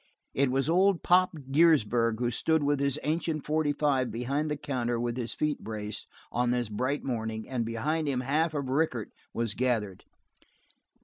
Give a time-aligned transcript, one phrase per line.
[0.33, 4.99] It was old Pop Giersberg who stood with his ancient forty five behind the counter,
[4.99, 9.53] with his feet braced, on this bright morning, and behind him half of Rickett was
[9.53, 10.05] gathered.